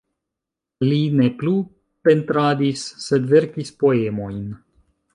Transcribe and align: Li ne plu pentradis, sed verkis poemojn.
Li 0.87 0.97
ne 1.19 1.27
plu 1.41 1.53
pentradis, 2.09 2.89
sed 3.07 3.31
verkis 3.37 3.73
poemojn. 3.85 4.45